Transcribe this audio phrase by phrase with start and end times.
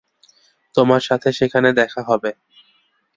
[0.75, 2.31] তোমার সাথে সেখানে দেখা হবে।